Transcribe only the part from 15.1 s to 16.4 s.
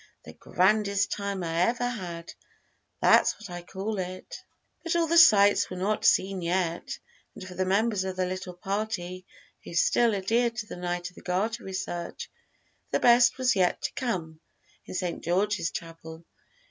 George's Chapel.